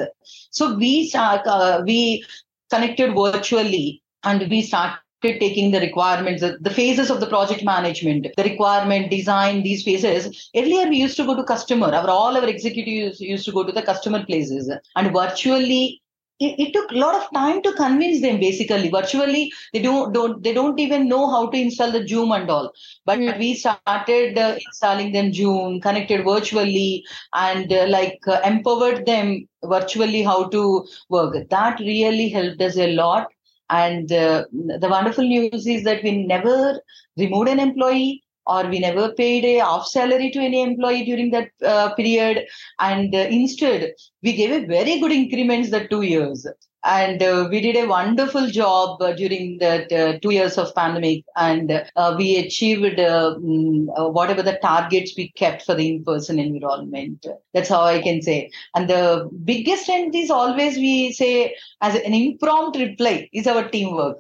so 0.54 0.76
we 0.76 1.08
start, 1.08 1.48
uh, 1.48 1.82
we 1.86 2.24
connected 2.70 3.16
virtually 3.16 4.04
and 4.24 4.48
we 4.52 4.62
started 4.62 5.00
taking 5.24 5.72
the 5.72 5.80
requirements, 5.80 6.42
the, 6.42 6.58
the, 6.62 6.70
phases 6.70 7.10
of 7.10 7.22
the 7.22 7.26
project 7.26 7.64
management, 7.64 8.28
the 8.38 8.44
requirement, 8.44 9.10
design, 9.10 9.64
these 9.64 9.84
phases. 9.84 10.52
Earlier, 10.56 10.88
we 10.90 10.98
used 10.98 11.18
to 11.18 11.26
go 11.26 11.36
to 11.36 11.44
customer. 11.44 11.88
Our 11.88 12.10
all 12.10 12.38
our 12.38 12.48
executives 12.48 13.20
used 13.20 13.46
to 13.46 13.52
go 13.52 13.64
to 13.64 13.72
the 13.72 13.82
customer 13.82 14.26
places, 14.26 14.72
and 14.96 15.14
virtually 15.14 16.03
it, 16.40 16.60
it, 16.60 16.74
took 16.74 16.92
a 16.92 16.96
lot 16.96 17.16
of 17.16 17.32
time 17.34 17.62
to 17.62 17.74
convince 17.74 18.22
them 18.22 18.40
basically. 18.40 18.90
Virtually 18.90 19.52
they 19.72 19.82
don't 19.82 20.14
don't 20.14 20.44
they 20.44 20.54
don't 20.54 20.80
even 20.80 21.08
know 21.08 21.30
how 21.30 21.48
to 21.50 21.58
install 21.58 21.92
the 21.92 22.08
zoom 22.08 22.32
and 22.32 22.50
all. 22.50 22.72
But 23.06 23.20
mm. 23.20 23.38
we 23.38 23.54
started 23.54 24.38
uh, 24.38 24.56
installing 24.66 25.12
them 25.12 25.34
zoom 25.34 25.80
connected 25.82 26.24
virtually 26.26 27.06
and 27.34 27.72
uh, 27.72 27.86
like 27.88 28.20
uh, 28.28 28.42
empowered 28.44 29.06
them 29.06 29.48
virtually 29.64 30.24
how 30.24 30.50
to 30.50 30.86
work. 31.10 31.36
That 31.50 31.80
really 31.80 32.30
helped 32.30 32.62
us 32.62 32.78
a 32.78 32.94
lot. 32.94 33.28
And 33.70 34.12
uh, 34.12 34.46
the 34.52 34.90
wonderful 34.90 35.24
news 35.24 35.66
is 35.66 35.84
that 35.84 36.04
we 36.04 36.26
never 36.26 36.80
removed 37.18 37.50
an 37.50 37.60
employee 37.60 38.23
or 38.48 38.68
we 38.68 38.80
never 38.80 39.12
paid 39.14 39.46
a 39.46 39.62
off 39.62 39.88
salary 39.88 40.32
to 40.32 40.40
any 40.40 40.62
employee 40.62 41.06
during 41.06 41.32
that 41.32 41.50
uh, 41.66 41.94
period. 41.96 42.46
And 42.80 43.14
uh, 43.14 43.20
instead 43.30 43.94
we 44.22 44.34
gave 44.34 44.52
a 44.52 44.66
very 44.66 45.00
good 45.00 45.12
increments 45.12 45.70
the 45.70 45.88
two 45.88 46.02
years. 46.02 46.48
And 46.86 47.24
uh, 47.24 47.48
we 47.50 47.62
did 47.62 47.78
a 47.78 47.88
wonderful 47.88 48.50
job 48.50 49.02
uh, 49.02 49.14
during 49.14 49.58
that 49.60 49.90
uh, 49.94 50.20
two 50.20 50.32
years 50.32 50.58
of 50.58 50.76
pandemic. 50.76 51.24
And 51.38 51.72
uh, 51.96 52.16
we 52.18 52.36
achieved 52.38 53.00
um, 53.00 53.88
whatever 53.96 54.44
the 54.44 54.60
targets 54.62 55.14
we 55.16 55.32
kept 55.32 55.62
for 55.62 55.76
the 55.76 55.88
in-person 55.88 56.40
environment. 56.40 57.26
That's 57.54 57.70
how 57.70 57.84
i 57.84 58.02
can 58.02 58.22
say. 58.22 58.52
And 58.76 58.90
the 58.90 59.30
biggest 59.46 59.84
strength 59.84 60.14
is 60.16 60.30
always 60.30 60.76
we 60.76 61.14
say 61.14 61.56
as 61.80 61.96
an 61.96 62.14
impromptu 62.14 62.80
reply 62.80 63.30
is 63.32 63.48
our 63.48 63.70
teamwork 63.70 64.18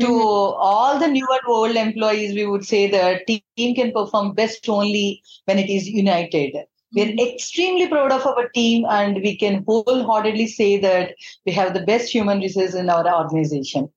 to 0.00 0.06
mm-hmm. 0.06 0.60
all 0.60 0.98
the 0.98 1.08
new 1.08 1.26
and 1.30 1.40
old 1.48 1.76
employees, 1.76 2.34
we 2.34 2.46
would 2.46 2.64
say 2.64 2.90
the 2.90 3.20
team 3.26 3.74
can 3.74 3.92
perform 3.92 4.32
best 4.32 4.68
only 4.68 5.22
when 5.46 5.58
it 5.58 5.70
is 5.70 5.88
united. 5.88 6.54
We're 6.92 7.06
mm-hmm. 7.06 7.34
extremely 7.34 7.88
proud 7.88 8.12
of 8.12 8.26
our 8.26 8.48
team, 8.50 8.86
and 8.88 9.16
we 9.16 9.36
can 9.36 9.64
wholeheartedly 9.66 10.46
say 10.46 10.78
that 10.80 11.14
we 11.44 11.52
have 11.52 11.74
the 11.74 11.84
best 11.84 12.12
human 12.12 12.40
resources 12.40 12.74
in 12.74 12.90
our 12.90 13.06
organization. 13.22 13.90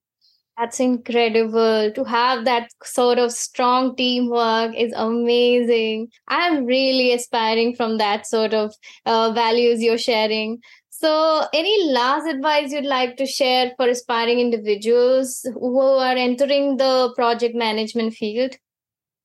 That's 0.60 0.78
incredible. 0.78 1.90
To 1.94 2.04
have 2.04 2.44
that 2.44 2.70
sort 2.84 3.18
of 3.18 3.32
strong 3.32 3.96
teamwork 3.96 4.74
is 4.76 4.92
amazing. 4.94 6.08
I'm 6.28 6.66
really 6.66 7.14
aspiring 7.14 7.74
from 7.74 7.96
that 7.96 8.26
sort 8.26 8.52
of 8.52 8.74
uh, 9.06 9.32
values 9.32 9.82
you're 9.82 9.96
sharing. 9.96 10.60
So, 11.00 11.44
any 11.54 11.90
last 11.92 12.26
advice 12.26 12.72
you'd 12.72 12.84
like 12.84 13.16
to 13.16 13.24
share 13.24 13.72
for 13.78 13.88
aspiring 13.88 14.38
individuals 14.38 15.46
who 15.54 15.80
are 15.80 16.14
entering 16.14 16.76
the 16.76 17.14
project 17.16 17.54
management 17.54 18.12
field? 18.12 18.54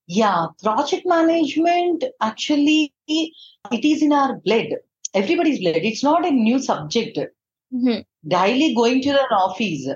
Yeah, 0.08 0.46
project 0.64 1.06
management 1.06 2.06
actually 2.22 2.94
it 3.10 3.84
is 3.84 4.02
in 4.02 4.14
our 4.14 4.38
blood. 4.38 4.68
Everybody's 5.14 5.60
blood. 5.60 5.76
It's 5.76 6.02
not 6.02 6.26
a 6.26 6.32
new 6.32 6.60
subject. 6.60 7.18
Mm-hmm. 7.18 8.02
Daily 8.26 8.74
going 8.74 9.02
to 9.02 9.10
an 9.10 9.34
office, 9.34 9.90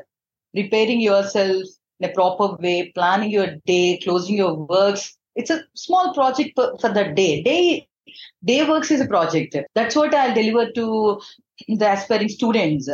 preparing 0.54 1.00
yourself 1.00 1.64
in 2.02 2.10
a 2.10 2.14
proper 2.14 2.58
way, 2.62 2.92
planning 2.94 3.32
your 3.32 3.56
day, 3.66 4.02
closing 4.04 4.36
your 4.36 4.54
works. 4.54 5.18
It's 5.38 5.50
a 5.50 5.64
small 5.76 6.14
project 6.14 6.52
for, 6.56 6.76
the 6.82 7.14
day. 7.16 7.42
Day 7.42 7.88
day 8.44 8.68
works 8.68 8.92
is 8.92 9.02
a 9.02 9.08
project. 9.08 9.56
That's 9.76 9.96
what 9.96 10.14
I'll 10.14 10.34
deliver 10.34 10.72
to 10.72 11.22
the 11.68 11.92
aspiring 11.92 12.30
students. 12.30 12.90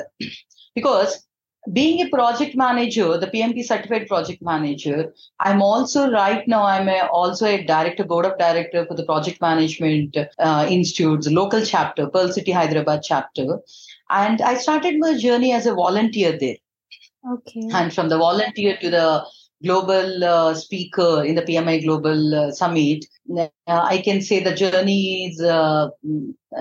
Because 0.74 1.26
being 1.74 2.06
a 2.06 2.10
project 2.10 2.56
manager 2.56 3.18
the 3.18 3.28
pmp 3.28 3.64
certified 3.64 4.08
project 4.08 4.42
manager 4.42 5.14
i'm 5.40 5.62
also 5.62 6.12
right 6.12 6.48
now 6.48 6.64
i'm 6.64 6.88
a, 6.88 7.08
also 7.08 7.46
a 7.46 7.64
director 7.64 8.04
board 8.04 8.26
of 8.26 8.38
director 8.38 8.86
for 8.86 8.94
the 8.94 9.06
project 9.06 9.42
management 9.42 10.16
uh, 10.40 10.68
institute's 10.70 11.28
local 11.28 11.66
chapter 11.66 12.08
pearl 12.08 12.32
city 12.32 12.52
hyderabad 12.52 13.02
chapter. 13.04 13.60
And 14.10 14.42
i 14.42 14.56
started 14.56 15.00
my 15.00 15.18
journey 15.18 15.52
as 15.52 15.66
a 15.66 15.74
volunteer 15.74 16.38
there. 16.38 16.58
Okay. 17.34 17.68
And 17.74 17.92
from 17.92 18.10
the 18.10 18.20
volunteer 18.20 18.78
to 18.78 18.90
the 18.92 19.26
global 19.64 20.24
uh, 20.24 20.54
speaker 20.54 21.24
in 21.24 21.36
the 21.36 21.42
pmi 21.42 21.84
global 21.84 22.36
uh, 22.36 22.52
summit 22.52 23.06
uh, 23.38 23.48
i 23.68 23.98
can 23.98 24.22
say 24.22 24.44
the 24.44 24.54
journey 24.54 25.26
is 25.26 25.42
uh, 25.42 25.88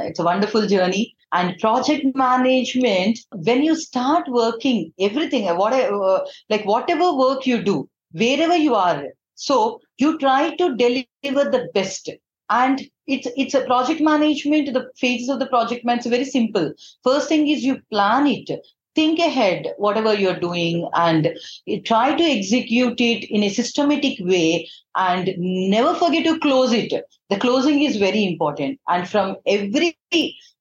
it's 0.08 0.18
a 0.18 0.24
wonderful 0.24 0.66
journey 0.66 1.14
and 1.32 1.58
project 1.58 2.04
management 2.14 3.18
when 3.48 3.62
you 3.62 3.74
start 3.74 4.28
working 4.28 4.92
everything 5.00 5.46
whatever 5.56 6.22
like 6.48 6.64
whatever 6.64 7.12
work 7.14 7.46
you 7.46 7.62
do 7.62 7.88
wherever 8.12 8.56
you 8.56 8.74
are 8.74 9.04
So 9.34 9.80
you 9.98 10.18
try 10.18 10.54
to 10.56 10.76
deliver 10.76 11.50
the 11.50 11.68
best. 11.74 12.10
And 12.50 12.82
it's 13.06 13.26
it's 13.36 13.54
a 13.54 13.64
project 13.64 14.00
management. 14.00 14.72
The 14.72 14.90
phases 14.96 15.28
of 15.28 15.38
the 15.38 15.46
project 15.46 15.84
management 15.84 16.06
is 16.06 16.10
very 16.10 16.24
simple. 16.24 16.72
First 17.02 17.28
thing 17.28 17.48
is 17.48 17.64
you 17.64 17.80
plan 17.90 18.26
it 18.26 18.50
think 18.94 19.18
ahead 19.18 19.74
whatever 19.76 20.14
you're 20.14 20.38
doing 20.38 20.88
and 20.94 21.36
try 21.84 22.14
to 22.14 22.22
execute 22.22 23.00
it 23.00 23.24
in 23.30 23.42
a 23.42 23.48
systematic 23.48 24.18
way 24.20 24.68
and 24.96 25.34
never 25.38 25.94
forget 25.94 26.24
to 26.24 26.38
close 26.40 26.72
it. 26.72 26.92
The 27.30 27.38
closing 27.38 27.82
is 27.82 27.96
very 27.96 28.24
important. 28.24 28.80
And 28.88 29.08
from 29.08 29.36
every 29.46 29.96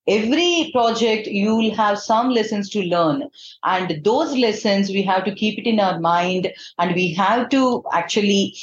every 0.05 0.69
project 0.73 1.27
you 1.27 1.55
will 1.55 1.73
have 1.75 1.97
some 1.99 2.29
lessons 2.29 2.69
to 2.71 2.81
learn. 2.81 3.29
And 3.63 4.03
those 4.03 4.35
lessons 4.35 4.89
we 4.89 5.03
have 5.03 5.23
to 5.25 5.35
keep 5.35 5.59
it 5.59 5.67
in 5.67 5.79
our 5.79 5.99
mind 5.99 6.51
and 6.79 6.95
we 6.95 7.13
have 7.13 7.49
to 7.49 7.83
actually 7.93 8.55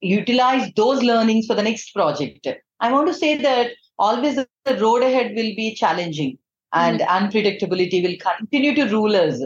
utilize 0.00 0.70
those 0.76 1.02
learnings 1.02 1.46
for 1.46 1.54
the 1.54 1.62
next 1.62 1.92
project. 1.92 2.46
I 2.80 2.92
want 2.92 3.06
to 3.06 3.14
say 3.14 3.36
that 3.38 3.70
always 3.98 4.36
the 4.36 4.76
road 4.78 5.02
ahead 5.02 5.34
will 5.36 5.54
be 5.56 5.74
challenging 5.74 6.38
and 6.74 7.00
mm-hmm. 7.00 7.24
unpredictability 7.24 8.02
will 8.02 8.16
continue 8.18 8.74
to 8.74 8.86
rule 8.86 9.16
us. 9.16 9.42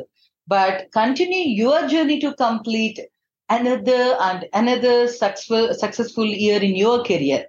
But 0.47 0.91
continue 0.93 1.55
your 1.55 1.87
journey 1.89 2.21
to 2.21 2.35
complete 2.35 3.01
another 3.51 4.17
and 4.21 4.47
another 4.53 5.09
successful, 5.09 5.75
successful 5.75 6.27
year 6.27 6.61
in 6.63 6.75
your 6.75 7.05
career 7.05 7.47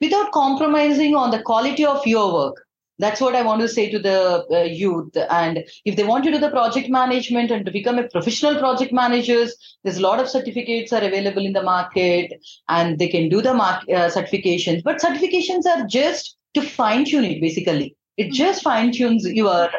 without 0.00 0.32
compromising 0.32 1.16
on 1.16 1.30
the 1.30 1.42
quality 1.42 1.84
of 1.84 2.06
your 2.06 2.32
work. 2.32 2.64
That's 3.00 3.20
what 3.20 3.36
I 3.36 3.42
want 3.42 3.60
to 3.60 3.68
say 3.68 3.88
to 3.90 3.98
the 3.98 4.44
uh, 4.50 4.62
youth. 4.62 5.16
And 5.30 5.64
if 5.84 5.94
they 5.94 6.02
want 6.02 6.24
to 6.24 6.32
do 6.32 6.38
the 6.38 6.50
project 6.50 6.88
management 6.88 7.52
and 7.52 7.64
to 7.64 7.70
become 7.70 7.98
a 7.98 8.08
professional 8.08 8.58
project 8.58 8.92
managers, 8.92 9.54
there's 9.84 9.98
a 9.98 10.02
lot 10.02 10.18
of 10.18 10.28
certificates 10.28 10.92
are 10.92 11.02
available 11.02 11.44
in 11.46 11.52
the 11.52 11.62
market 11.62 12.32
and 12.68 12.98
they 12.98 13.08
can 13.08 13.28
do 13.28 13.40
the 13.40 13.54
mark, 13.54 13.84
uh, 13.84 14.10
certifications. 14.10 14.82
But 14.82 15.00
certifications 15.00 15.64
are 15.66 15.86
just 15.86 16.36
to 16.54 16.62
fine 16.62 17.04
tune 17.04 17.24
it 17.24 17.40
basically. 17.40 17.96
It 18.18 18.32
just 18.32 18.62
fine 18.62 18.92
tunes 18.92 19.24
your 19.26 19.70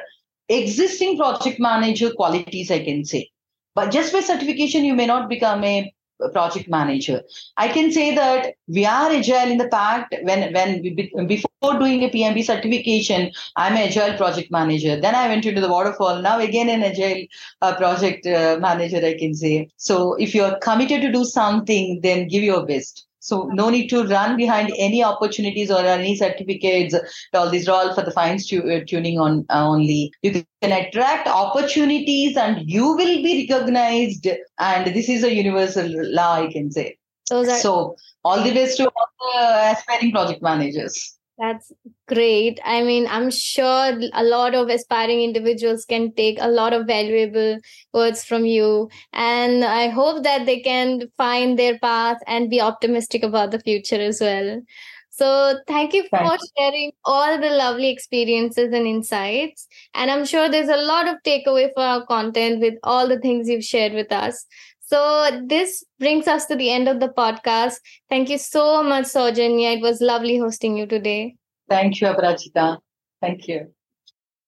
existing 0.48 1.18
project 1.18 1.60
manager 1.60 2.12
qualities, 2.12 2.72
I 2.72 2.84
can 2.84 3.06
say. 3.06 3.30
But 3.76 3.92
just 3.92 4.12
by 4.12 4.22
certification, 4.22 4.86
you 4.86 4.96
may 4.96 5.06
not 5.06 5.30
become 5.30 5.64
a 5.64 5.92
project 6.34 6.68
manager. 6.68 7.22
I 7.56 7.70
can 7.70 7.92
say 7.92 8.14
that 8.16 8.56
we 8.68 8.86
are 8.86 9.10
agile 9.10 9.52
in 9.52 9.58
the 9.58 9.70
fact 9.70 10.16
when 10.24 10.54
when 10.54 10.82
we, 10.82 11.12
before 11.28 11.80
doing 11.80 12.04
a 12.04 12.10
PMP 12.10 12.44
certification, 12.44 13.32
I'm 13.56 13.74
an 13.74 13.88
agile 13.88 14.18
project 14.18 14.52
manager. 14.52 15.00
Then 15.00 15.16
I 15.16 15.28
went 15.28 15.46
into 15.46 15.62
the 15.62 15.70
waterfall. 15.70 16.22
Now 16.22 16.40
again 16.40 16.70
an 16.70 16.84
agile 16.84 17.26
uh, 17.62 17.76
project 17.76 18.26
uh, 18.26 18.58
manager. 18.60 19.06
I 19.06 19.18
can 19.18 19.34
say. 19.34 19.70
So 19.78 20.16
if 20.16 20.36
you're 20.36 20.58
committed 20.58 21.02
to 21.02 21.12
do 21.12 21.24
something, 21.24 22.02
then 22.02 22.28
give 22.28 22.44
your 22.44 22.66
best. 22.66 23.06
So 23.30 23.44
no 23.54 23.70
need 23.70 23.90
to 23.90 24.06
run 24.06 24.38
behind 24.38 24.74
any 24.78 25.04
opportunities 25.04 25.70
or 25.70 25.82
any 25.86 26.16
certificates. 26.16 26.96
All 27.34 27.50
these 27.50 27.68
are 27.70 27.76
all 27.76 27.94
for 27.94 28.02
the 28.02 28.12
fine 28.12 28.40
uh, 28.40 28.80
tuning 28.88 29.20
on 29.20 29.46
uh, 29.50 29.68
only. 29.68 30.12
You 30.24 30.44
can 30.64 30.72
attract 30.72 31.28
opportunities 31.28 32.36
and 32.36 32.68
you 32.68 32.88
will 32.96 33.22
be 33.22 33.48
recognized. 33.48 34.28
And 34.58 34.96
this 34.96 35.10
is 35.10 35.24
a 35.24 35.32
universal 35.32 35.88
law, 36.12 36.42
I 36.42 36.52
can 36.52 36.72
say. 36.72 36.98
So, 37.28 37.44
so 37.44 37.96
all 38.24 38.44
the 38.44 38.52
best 38.52 38.78
to 38.78 38.90
all 38.90 39.10
the 39.20 39.78
aspiring 39.78 40.12
project 40.12 40.42
managers. 40.42 41.19
That's 41.40 41.72
great. 42.08 42.60
I 42.66 42.84
mean, 42.84 43.08
I'm 43.08 43.32
sure 43.32 43.98
a 44.14 44.24
lot 44.24 44.56
of 44.56 44.68
aspiring 44.68 45.22
individuals 45.22 45.86
can 45.86 46.12
take 46.14 46.38
a 46.42 46.50
lot 46.50 46.74
of 46.74 46.86
valuable 46.86 47.60
words 47.94 48.26
from 48.26 48.46
you. 48.46 48.90
And 49.14 49.64
I 49.64 49.88
hope 49.88 50.24
that 50.24 50.46
they 50.46 50.60
can 50.60 51.04
find 51.16 51.58
their 51.58 51.80
path 51.80 52.18
and 52.28 52.50
be 52.50 52.60
optimistic 52.60 53.24
about 53.24 53.52
the 53.52 53.60
future 53.60 54.02
as 54.02 54.20
well. 54.20 54.62
So, 55.12 55.60
thank 55.68 55.94
you 55.94 56.08
for 56.10 56.38
sharing 56.58 56.92
all 57.06 57.40
the 57.40 57.50
lovely 57.50 57.90
experiences 57.90 58.74
and 58.74 58.88
insights. 58.88 59.68
And 59.94 60.12
I'm 60.12 60.26
sure 60.26 60.50
there's 60.50 60.70
a 60.70 60.78
lot 60.78 61.08
of 61.08 61.18
takeaway 61.26 61.70
for 61.74 61.84
our 61.84 62.06
content 62.06 62.60
with 62.62 62.76
all 62.84 63.08
the 63.08 63.20
things 63.20 63.48
you've 63.50 63.64
shared 63.66 63.94
with 63.94 64.12
us. 64.12 64.46
So 64.90 65.42
this 65.46 65.84
brings 66.00 66.28
us 66.28 66.48
to 66.48 66.56
the 66.56 66.72
end 66.72 66.88
of 66.88 67.00
the 67.00 67.10
podcast. 67.10 67.76
Thank 68.10 68.30
you 68.30 68.40
so 68.40 68.82
much, 68.82 69.06
Saujanya. 69.06 69.78
It 69.78 69.82
was 69.82 70.02
lovely 70.02 70.40
hosting 70.40 70.76
you 70.76 70.88
today. 70.88 71.36
Thank 71.70 72.02
you, 72.02 72.08
Aparajita. 72.08 72.80
Thank 73.22 73.48
you. 73.48 73.72